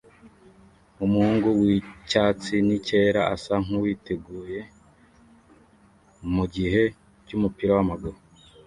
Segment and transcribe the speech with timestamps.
[1.05, 4.59] Umuhungu wicyatsi nicyera asa nkuwiteguye
[6.35, 6.83] mugihe
[7.25, 8.17] cyumupira wamaguru